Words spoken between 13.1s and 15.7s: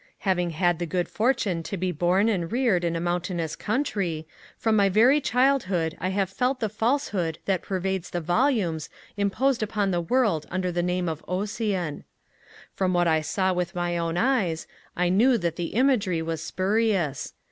saw with my own eyes, I knew that the